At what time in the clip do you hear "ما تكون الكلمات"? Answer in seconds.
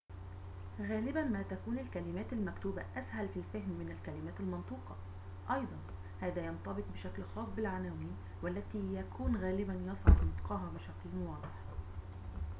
1.23-2.33